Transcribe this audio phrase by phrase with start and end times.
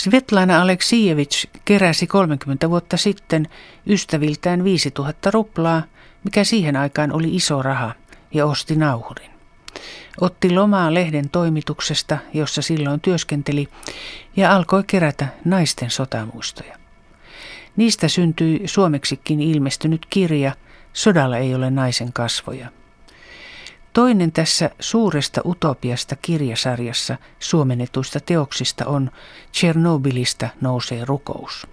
[0.00, 3.48] Svetlana Aleksijevich keräsi 30 vuotta sitten
[3.86, 5.82] ystäviltään 5000 ruplaa,
[6.24, 7.94] mikä siihen aikaan oli iso raha,
[8.34, 9.30] ja osti nauhurin.
[10.20, 13.68] Otti lomaa lehden toimituksesta, jossa silloin työskenteli,
[14.36, 16.76] ja alkoi kerätä naisten sotamuistoja.
[17.76, 20.52] Niistä syntyi suomeksikin ilmestynyt kirja
[20.92, 22.68] Sodalla ei ole naisen kasvoja.
[23.92, 29.10] Toinen tässä suuresta utopiasta kirjasarjassa suomennetuista teoksista on
[29.54, 31.66] Chernobylistä nousee rukous.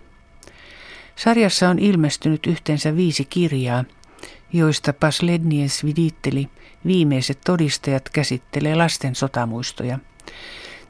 [1.15, 3.83] Sarjassa on ilmestynyt yhteensä viisi kirjaa,
[4.53, 6.49] joista Paslednien Sviditteli
[6.85, 9.99] viimeiset todistajat käsittelee lasten sotamuistoja.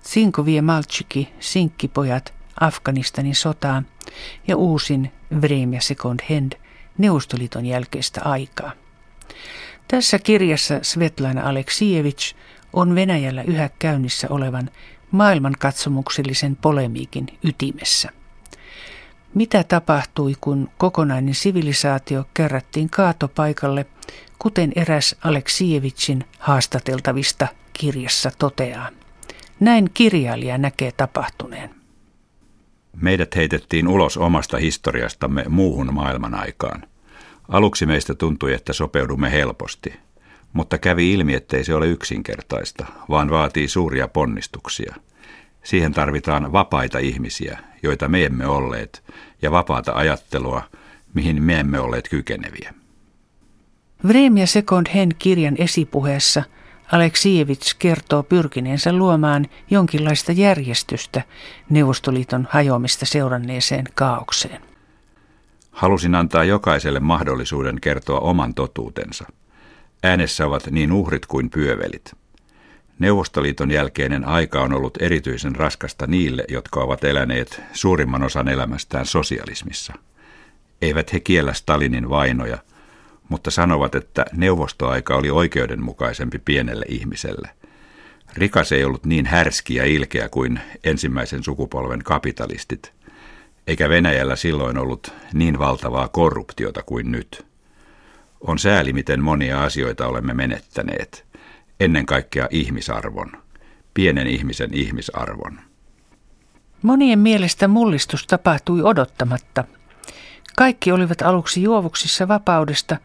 [0.01, 3.83] Sinkovie Malchiki, Sinkkipojat, Afganistanin sotaa
[4.47, 6.53] ja uusin Vremia Second Hand,
[6.97, 8.71] Neuvostoliiton jälkeistä aikaa.
[9.87, 12.35] Tässä kirjassa Svetlana Aleksijevich
[12.73, 14.69] on Venäjällä yhä käynnissä olevan
[15.11, 18.09] maailmankatsomuksellisen polemiikin ytimessä.
[19.33, 23.85] Mitä tapahtui, kun kokonainen sivilisaatio kerrattiin kaatopaikalle,
[24.39, 28.89] kuten eräs Aleksijevichin haastateltavista kirjassa toteaa?
[29.59, 31.69] Näin kirjailija näkee tapahtuneen.
[33.01, 36.83] Meidät heitettiin ulos omasta historiastamme muuhun maailman aikaan–
[37.49, 39.93] Aluksi meistä tuntui, että sopeudumme helposti,
[40.53, 44.95] mutta kävi ilmi, ettei se ole yksinkertaista, vaan vaatii suuria ponnistuksia.
[45.63, 49.03] Siihen tarvitaan vapaita ihmisiä, joita me emme olleet,
[49.41, 50.63] ja vapaata ajattelua,
[51.13, 52.73] mihin me emme olleet kykeneviä.
[54.07, 56.43] Vremia Second Hen kirjan esipuheessa
[56.91, 61.21] Aleksijevits kertoo pyrkineensä luomaan jonkinlaista järjestystä
[61.69, 64.66] Neuvostoliiton hajoamista seuranneeseen kaaukseen.
[65.77, 69.25] Halusin antaa jokaiselle mahdollisuuden kertoa oman totuutensa.
[70.03, 72.11] Äänessä ovat niin uhrit kuin pyövelit.
[72.99, 79.93] Neuvostoliiton jälkeinen aika on ollut erityisen raskasta niille, jotka ovat eläneet suurimman osan elämästään sosialismissa.
[80.81, 82.57] Eivät he kiellä Stalinin vainoja,
[83.29, 87.49] mutta sanovat, että neuvostoaika oli oikeudenmukaisempi pienelle ihmiselle.
[88.33, 92.91] Rikas ei ollut niin härski ja ilkeä kuin ensimmäisen sukupolven kapitalistit–
[93.67, 97.45] eikä Venäjällä silloin ollut niin valtavaa korruptiota kuin nyt.
[98.41, 101.25] On sääli, miten monia asioita olemme menettäneet.
[101.79, 103.31] Ennen kaikkea ihmisarvon,
[103.93, 105.59] pienen ihmisen ihmisarvon.
[106.81, 109.63] Monien mielestä mullistus tapahtui odottamatta.
[110.55, 112.97] Kaikki olivat aluksi juovuksissa vapaudesta,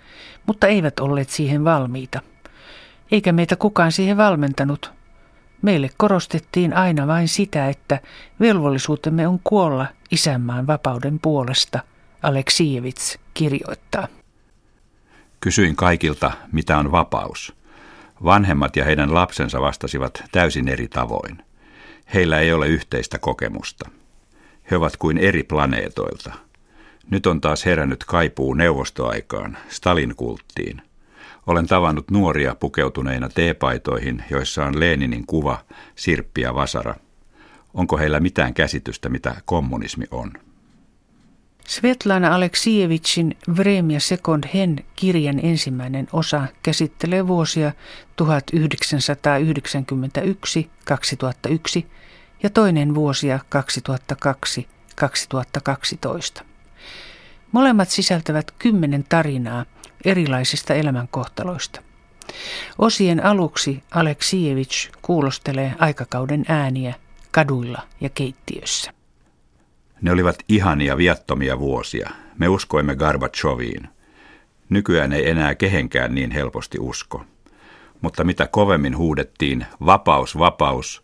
[0.47, 2.21] mutta eivät olleet siihen valmiita.
[3.11, 4.93] Eikä meitä kukaan siihen valmentanut–
[5.63, 8.01] Meille korostettiin aina vain sitä, että
[8.41, 11.81] velvollisuutemme on kuolla isänmaan vapauden puolesta,
[12.23, 14.09] Aleksijevits kirjoittaa.
[15.41, 17.57] Kysyin kaikilta, mitä on vapaus.
[18.25, 21.39] Vanhemmat ja heidän lapsensa vastasivat täysin eri tavoin.
[22.15, 23.91] Heillä ei ole yhteistä kokemusta.
[24.71, 26.33] He ovat kuin eri planeetoilta.
[27.11, 30.83] Nyt on taas herännyt kaipuu neuvostoaikaan, Stalin kulttiin–
[31.47, 35.59] olen tavannut nuoria pukeutuneina teepaitoihin, joissa on Leninin kuva,
[35.95, 36.95] sirppi ja vasara.
[37.75, 40.33] Onko heillä mitään käsitystä, mitä kommunismi on?
[41.67, 47.73] Svetlana Aleksijevichin Vremia Second Hen kirjan ensimmäinen osa käsittelee vuosia
[48.23, 48.25] 1991-2001
[52.43, 53.41] ja toinen vuosia
[56.41, 56.45] 2002-2012.
[57.53, 59.65] Molemmat sisältävät kymmenen tarinaa–
[60.05, 61.83] erilaisista elämänkohtaloista.
[62.79, 66.95] Osien aluksi Aleksijevich kuulostelee aikakauden ääniä
[67.31, 68.93] kaduilla ja keittiössä.
[70.01, 72.11] Ne olivat ihania viattomia vuosia.
[72.39, 73.89] Me uskoimme Gorbachoviin.
[74.69, 77.25] Nykyään ei enää kehenkään niin helposti usko.
[78.01, 81.03] Mutta mitä kovemmin huudettiin vapaus, vapaus,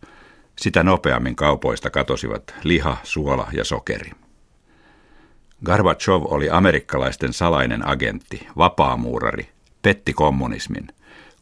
[0.57, 4.11] sitä nopeammin kaupoista katosivat liha, suola ja sokeri.
[5.65, 9.49] Gorbachev oli amerikkalaisten salainen agentti, vapaamuurari,
[9.81, 10.87] petti kommunismin.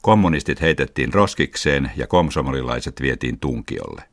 [0.01, 4.03] Kommunistit heitettiin roskikseen ja komsomolilaiset vietiin tunkiolle.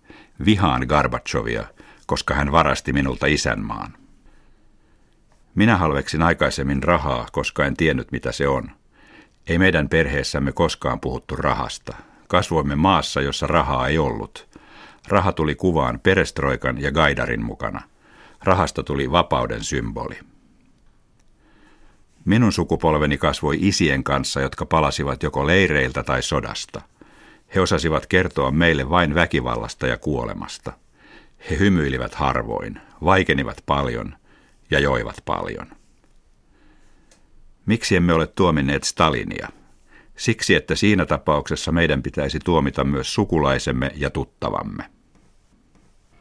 [0.44, 1.64] Vihaan Gorbachevia,
[2.06, 3.92] koska hän varasti minulta isänmaan.
[5.54, 8.70] Minä halveksin aikaisemmin rahaa, koska en tiennyt mitä se on.
[9.46, 11.96] Ei meidän perheessämme koskaan puhuttu rahasta.
[12.28, 14.48] Kasvoimme maassa, jossa rahaa ei ollut.
[15.08, 17.82] Raha tuli kuvaan perestroikan ja Gaidarin mukana–
[18.44, 20.18] Rahasta tuli vapauden symboli.
[22.24, 26.80] Minun sukupolveni kasvoi isien kanssa, jotka palasivat joko leireiltä tai sodasta.
[27.54, 30.72] He osasivat kertoa meille vain väkivallasta ja kuolemasta.
[31.50, 34.14] He hymyilivät harvoin, vaikenivat paljon
[34.70, 35.66] ja joivat paljon.
[37.66, 39.48] Miksi emme ole tuominneet Stalinia?
[40.16, 44.93] Siksi, että siinä tapauksessa meidän pitäisi tuomita myös sukulaisemme ja tuttavamme.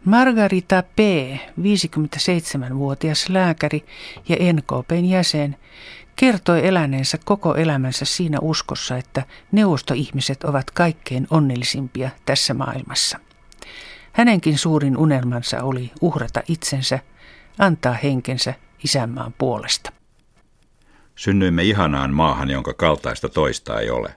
[0.06, 1.00] Margarita P.,
[1.60, 3.86] 57-vuotias lääkäri
[4.30, 5.56] ja NKPn jäsen,
[6.16, 13.20] kertoi eläneensä koko elämänsä siinä uskossa, että neuvostoihmiset ovat kaikkein onnellisimpia tässä maailmassa.
[14.12, 17.00] Hänenkin suurin unelmansa oli uhrata itsensä,
[17.60, 18.54] antaa henkensä
[18.84, 19.92] isänmaan puolesta.
[21.16, 24.16] Synnyimme ihanaan maahan, jonka kaltaista toista ei ole.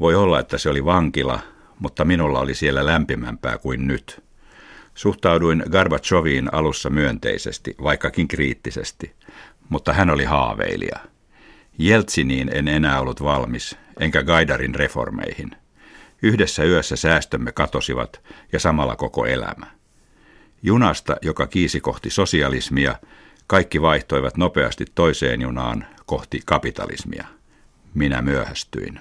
[0.00, 1.40] Voi olla, että se oli vankila,
[1.78, 4.25] mutta minulla oli siellä lämpimämpää kuin nyt.
[4.96, 9.12] Suhtauduin Gorbachoviin alussa myönteisesti, vaikkakin kriittisesti,
[9.68, 10.98] mutta hän oli haaveilija.
[11.78, 15.50] Jeltsiniin en enää ollut valmis, enkä Gaidarin reformeihin.
[16.22, 18.20] Yhdessä yössä säästömme katosivat
[18.52, 19.66] ja samalla koko elämä.
[20.62, 22.94] Junasta, joka kiisi kohti sosialismia,
[23.46, 27.26] kaikki vaihtoivat nopeasti toiseen junaan kohti kapitalismia.
[27.94, 29.00] Minä myöhästyin.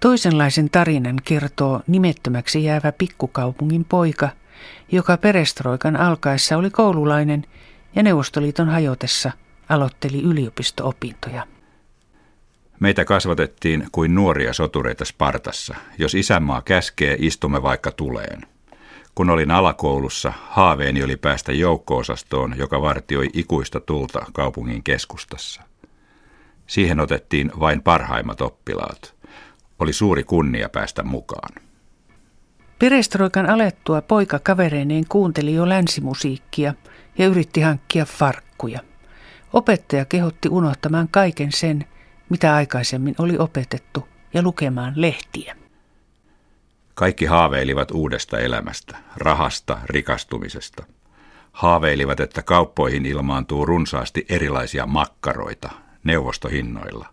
[0.00, 4.28] Toisenlaisen tarinan kertoo nimettömäksi jäävä pikkukaupungin poika,
[4.92, 7.44] joka perestroikan alkaessa oli koululainen
[7.94, 9.32] ja Neuvostoliiton hajotessa
[9.68, 11.46] aloitteli yliopisto-opintoja.
[12.80, 15.74] Meitä kasvatettiin kuin nuoria sotureita Spartassa.
[15.98, 18.40] Jos isänmaa käskee, istumme vaikka tuleen.
[19.14, 25.62] Kun olin alakoulussa, haaveeni oli päästä joukkoosastoon, joka vartioi ikuista tulta kaupungin keskustassa.
[26.66, 29.14] Siihen otettiin vain parhaimmat oppilaat.
[29.78, 31.63] Oli suuri kunnia päästä mukaan.
[32.78, 36.74] Perestroikan alettua poika kavereineen kuunteli jo länsimusiikkia
[37.18, 38.80] ja yritti hankkia farkkuja.
[39.52, 41.84] Opettaja kehotti unohtamaan kaiken sen,
[42.28, 45.56] mitä aikaisemmin oli opetettu, ja lukemaan lehtiä.
[46.94, 50.84] Kaikki haaveilivat uudesta elämästä, rahasta, rikastumisesta.
[51.52, 55.70] Haaveilivat, että kauppoihin ilmaantuu runsaasti erilaisia makkaroita
[56.04, 57.06] neuvostohinnoilla.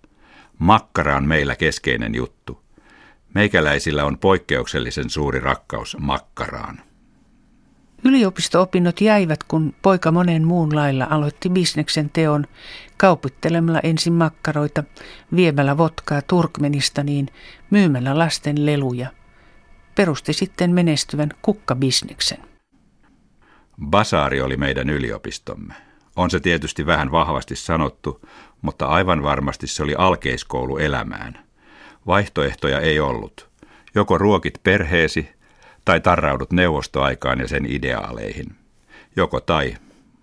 [0.59, 2.60] Makkara on meillä keskeinen juttu.
[3.33, 6.81] Meikäläisillä on poikkeuksellisen suuri rakkaus makkaraan.
[8.05, 12.45] Yliopisto-opinnot jäivät, kun poika monen muun lailla aloitti bisneksen teon
[12.97, 14.83] kaupittelemalla ensin makkaroita,
[15.35, 17.27] viemällä votkaa Turkmenistaniin,
[17.69, 19.07] myymällä lasten leluja.
[19.95, 22.39] Perusti sitten menestyvän kukkabisneksen.
[23.85, 25.73] Basaari oli meidän yliopistomme.
[26.15, 28.21] On se tietysti vähän vahvasti sanottu,
[28.61, 31.50] mutta aivan varmasti se oli alkeiskoulu elämään.
[32.07, 33.49] Vaihtoehtoja ei ollut.
[33.95, 35.29] Joko ruokit perheesi
[35.85, 38.55] tai tarraudut neuvostoaikaan ja sen ideaaleihin.
[39.15, 39.77] Joko tai,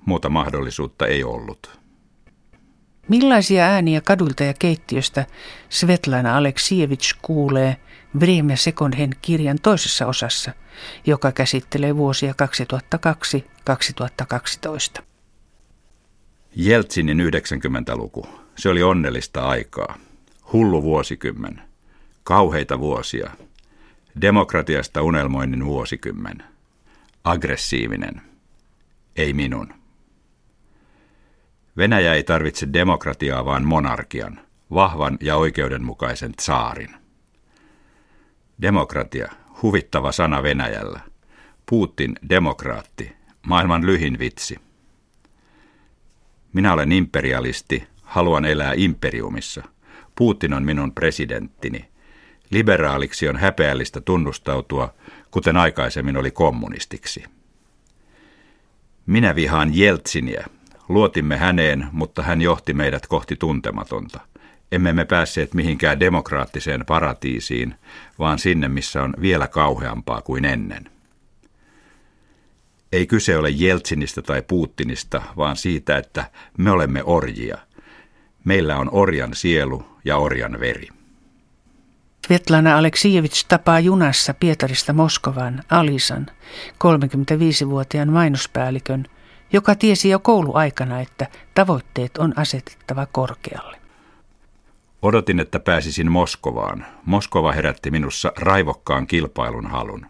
[0.06, 1.78] muuta mahdollisuutta ei ollut.
[3.08, 5.26] Millaisia ääniä kadulta ja keittiöstä
[5.68, 7.76] Svetlana Aleksievich kuulee
[8.20, 10.52] Vremia Second kirjan toisessa osassa,
[11.06, 12.34] joka käsittelee vuosia
[14.98, 15.02] 2002-2012.
[16.56, 18.26] Jeltsinin 90-luku.
[18.56, 19.98] Se oli onnellista aikaa.
[20.52, 21.67] Hullu vuosikymmen.
[22.28, 23.30] Kauheita vuosia.
[24.20, 26.44] Demokratiasta unelmoinnin vuosikymmen.
[27.24, 28.22] Aggressiivinen.
[29.16, 29.74] Ei minun.
[31.76, 34.40] Venäjä ei tarvitse demokratiaa, vaan monarkian,
[34.74, 36.90] vahvan ja oikeudenmukaisen tsaarin.
[38.62, 39.32] Demokratia,
[39.62, 41.00] huvittava sana Venäjällä.
[41.70, 43.12] Putin, demokraatti,
[43.46, 44.56] maailman lyhin vitsi.
[46.52, 49.62] Minä olen imperialisti, haluan elää imperiumissa.
[50.14, 51.88] Putin on minun presidenttini.
[52.50, 54.94] Liberaaliksi on häpeällistä tunnustautua,
[55.30, 57.24] kuten aikaisemmin oli kommunistiksi.
[59.06, 60.46] Minä vihaan Jeltsiniä,
[60.88, 64.20] Luotimme häneen, mutta hän johti meidät kohti tuntematonta.
[64.72, 67.74] Emme me päässeet mihinkään demokraattiseen paratiisiin,
[68.18, 70.90] vaan sinne, missä on vielä kauheampaa kuin ennen.
[72.92, 77.58] Ei kyse ole Jeltsinistä tai Puuttinista, vaan siitä, että me olemme orjia.
[78.44, 80.88] Meillä on orjan sielu ja orjan veri.
[82.28, 86.26] Svetlana Aleksijevich tapaa junassa Pietarista Moskovan Alisan,
[86.84, 89.04] 35-vuotiaan mainospäällikön–
[89.52, 93.76] joka tiesi jo kouluaikana, että tavoitteet on asetettava korkealle.
[95.02, 96.86] Odotin, että pääsisin Moskovaan.
[97.04, 100.06] Moskova herätti minussa raivokkaan kilpailun halun.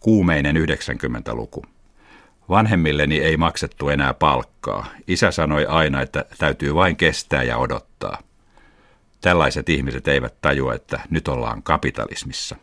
[0.00, 1.64] Kuumeinen 90-luku.
[2.48, 4.86] Vanhemmilleni ei maksettu enää palkkaa.
[5.06, 8.18] Isä sanoi aina, että täytyy vain kestää ja odottaa.
[9.20, 12.56] Tällaiset ihmiset eivät tajua, että nyt ollaan kapitalismissa.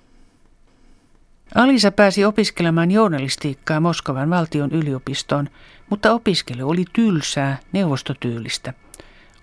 [1.56, 5.50] Alisa pääsi opiskelemaan journalistiikkaa Moskovan valtion yliopistoon,
[5.90, 8.74] mutta opiskelu oli tylsää, neuvostotyylistä.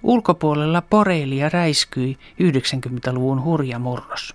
[0.02, 4.34] Ulkopuolella poreili ja räiskyi 90-luvun hurja murros.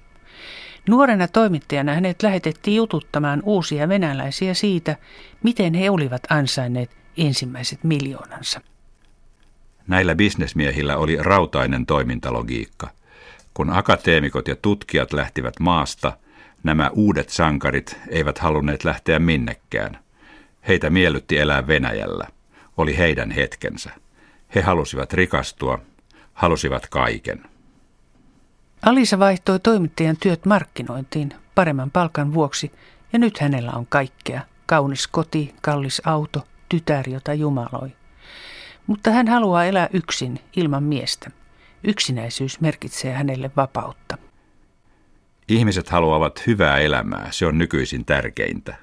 [0.90, 4.96] Nuorena toimittajana hänet lähetettiin jututtamaan uusia venäläisiä siitä,
[5.44, 8.62] miten he olivat ansainneet ensimmäiset miljoonansa.
[9.90, 12.90] Näillä bisnesmiehillä oli rautainen toimintalogiikka.
[13.54, 16.14] Kun akateemikot ja tutkijat lähtivät maasta–
[16.64, 20.00] Nämä uudet sankarit eivät halunneet lähteä minnekään.
[20.68, 22.28] Heitä miellytti elää Venäjällä.
[22.78, 23.90] Oli heidän hetkensä.
[24.56, 25.80] He halusivat rikastua,
[26.34, 27.44] halusivat kaiken.
[28.82, 32.72] Alisa vaihtoi toimittajan työt markkinointiin paremman palkan vuoksi
[33.14, 34.42] ja nyt hänellä on kaikkea.
[34.66, 37.92] Kaunis koti, kallis auto, tytär, jota jumaloi.
[38.90, 41.32] Mutta hän haluaa elää yksin, ilman miestä.
[41.84, 44.18] Yksinäisyys merkitsee hänelle vapautta.
[45.48, 48.76] Ihmiset haluavat hyvää elämää, se on nykyisin tärkeintä.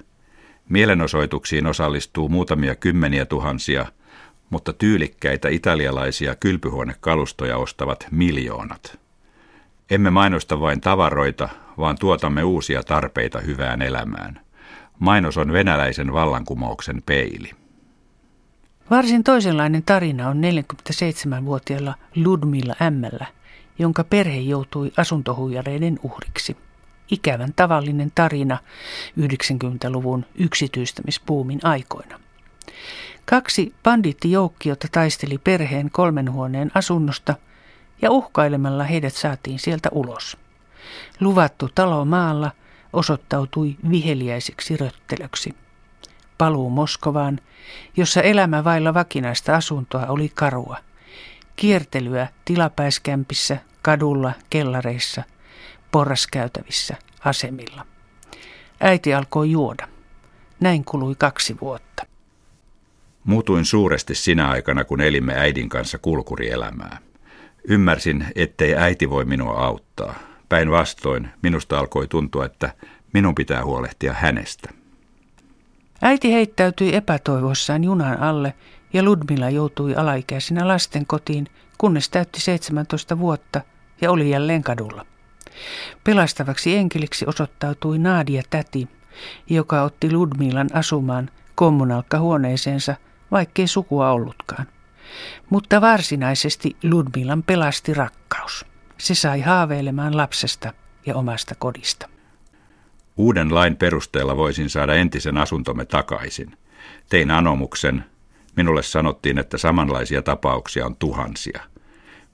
[0.69, 3.85] Mielenosoituksiin osallistuu muutamia kymmeniä tuhansia,
[4.49, 8.99] mutta tyylikkäitä italialaisia kylpyhuonekalustoja ostavat miljoonat.
[9.89, 14.41] Emme mainosta vain tavaroita, vaan tuotamme uusia tarpeita hyvään elämään.
[14.99, 17.51] Mainos on venäläisen vallankumouksen peili.
[18.89, 23.25] Varsin toisenlainen tarina on 47-vuotiaalla Ludmilla Ämmällä,
[23.79, 26.57] jonka perhe joutui asuntohuijareiden uhriksi.
[27.11, 28.57] Ikävän tavallinen tarina
[29.19, 32.19] 90-luvun yksityistämispuumin aikoina.
[33.25, 37.35] Kaksi bandiittijoukkiota taisteli perheen kolmen huoneen asunnosta
[38.01, 40.37] ja uhkailemalla heidät saatiin sieltä ulos.
[41.19, 42.51] Luvattu talo maalla
[42.93, 45.66] osoittautui viheliäiseksi röttelöksi.
[46.37, 47.39] Paluu Moskovaan,
[47.97, 50.77] jossa elämä vailla vakinaista asuntoa oli karua.
[51.55, 55.23] Kiertelyä tilapäiskämpissä, kadulla, kellareissa,
[55.91, 57.85] porraskäytävissä, asemilla.
[58.81, 59.87] Äiti alkoi juoda.
[60.59, 62.03] Näin kului kaksi vuotta.
[63.23, 66.97] Muutuin suuresti sinä aikana, kun elimme äidin kanssa kulkurielämää.
[67.63, 70.15] Ymmärsin, ettei äiti voi minua auttaa.
[70.49, 72.73] Päinvastoin minusta alkoi tuntua, että
[73.13, 74.76] minun pitää huolehtia hänestä.
[76.01, 78.53] Äiti heittäytyi epätoivoissaan junan alle
[78.93, 83.61] ja Ludmilla joutui alaikäisenä lasten kotiin, kunnes täytti 17 vuotta
[84.01, 85.05] ja oli jälleen kadulla.
[86.03, 88.87] Pelastavaksi enkeliksi osoittautui Naadia täti,
[89.49, 92.95] joka otti Ludmilan asumaan kommunalkkahuoneeseensa,
[93.31, 94.67] vaikkei sukua ollutkaan.
[95.49, 98.65] Mutta varsinaisesti Ludmilan pelasti rakkaus.
[98.97, 100.73] Se sai haaveilemaan lapsesta
[101.05, 102.09] ja omasta kodista.
[103.17, 106.57] Uuden lain perusteella voisin saada entisen asuntomme takaisin.
[107.09, 108.05] Tein anomuksen.
[108.55, 111.61] Minulle sanottiin, että samanlaisia tapauksia on tuhansia.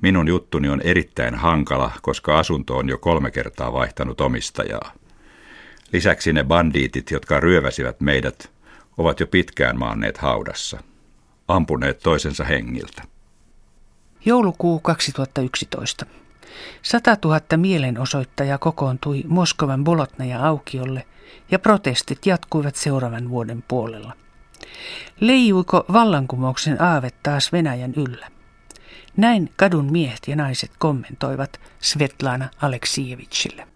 [0.02, 4.94] Minun juttuni on erittäin hankala, koska asunto on jo kolme kertaa vaihtanut omistajaa.
[5.94, 8.52] Lisäksi ne bandiitit, jotka ryöväsivät meidät,
[8.98, 10.84] ovat jo pitkään maanneet haudassa.
[11.48, 13.04] Ampuneet toisensa hengiltä.
[14.26, 16.06] Joulukuu 2011.
[16.82, 21.06] 100 000 mielenosoittajaa kokoontui Moskovan Bolotnaja aukiolle
[21.52, 24.14] ja protestit jatkuivat seuraavan vuoden puolella.
[25.20, 28.28] Leijuiko vallankumouksen aave taas Venäjän yllä?
[29.18, 33.68] Näin kadun miehet ja naiset kommentoivat Svetlana Aleksijevitsille.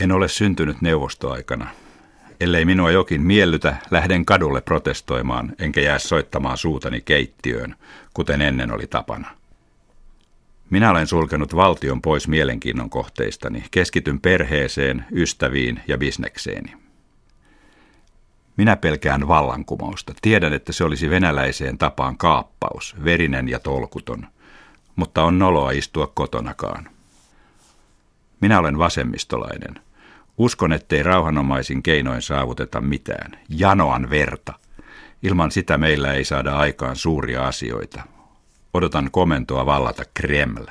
[0.00, 1.66] En ole syntynyt neuvostoaikana.
[2.40, 7.74] Ellei minua jokin miellytä, lähden kadulle protestoimaan, enkä jää soittamaan suutani keittiöön,
[8.14, 9.30] kuten ennen oli tapana.
[10.70, 16.72] Minä olen sulkenut valtion pois mielenkiinnon kohteistani, keskityn perheeseen, ystäviin ja bisnekseeni.
[18.56, 20.14] Minä pelkään vallankumousta.
[20.22, 24.26] Tiedän, että se olisi venäläiseen tapaan kaappaus, verinen ja tolkuton,
[24.96, 26.88] mutta on noloa istua kotonakaan.
[28.40, 29.74] Minä olen vasemmistolainen.
[30.38, 33.38] Uskon, ettei rauhanomaisin keinoin saavuteta mitään.
[33.48, 34.52] Janoan verta.
[35.22, 38.15] Ilman sitä meillä ei saada aikaan suuria asioita.
[38.76, 40.66] Odotan komentoa vallata Kreml.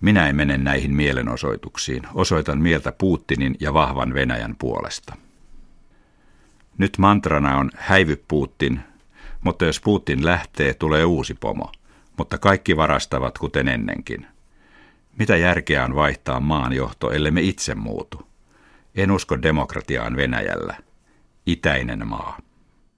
[0.00, 2.02] Minä en mene näihin mielenosoituksiin.
[2.14, 5.16] Osoitan mieltä Putinin ja vahvan Venäjän puolesta.
[6.78, 8.80] Nyt mantrana on häivy Putin,
[9.40, 11.72] mutta jos Putin lähtee, tulee uusi pomo.
[12.16, 14.26] Mutta kaikki varastavat kuten ennenkin.
[15.18, 18.26] Mitä järkeä on vaihtaa maanjohto, ellei me itse muutu?
[18.94, 20.76] En usko demokratiaan Venäjällä.
[21.46, 22.38] Itäinen maa.